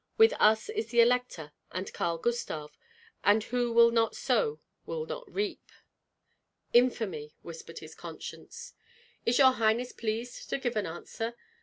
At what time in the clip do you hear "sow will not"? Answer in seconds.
4.15-5.31